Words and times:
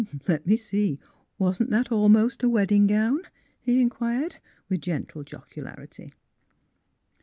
*' 0.17 0.27
Let 0.27 0.47
me 0.47 0.55
see, 0.55 0.97
wasn't 1.37 1.69
that 1.69 1.91
almost 1.91 2.41
a 2.41 2.49
wedding 2.49 2.87
gown?" 2.87 3.21
he 3.61 3.79
inquired, 3.79 4.37
with 4.67 4.81
gentle 4.81 5.23
jocularity. 5.23 6.09